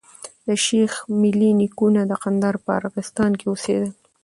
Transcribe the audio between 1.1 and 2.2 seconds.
ملي نيکونه د